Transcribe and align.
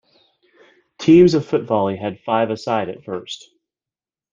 Teams 0.97 1.35
of 1.35 1.45
footvolley 1.45 1.95
had 1.95 2.21
five 2.25 2.49
a 2.49 2.57
side 2.57 2.89
at 2.89 3.03
first. 3.03 3.51